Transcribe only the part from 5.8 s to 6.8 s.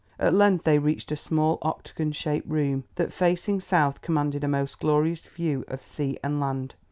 sea and land.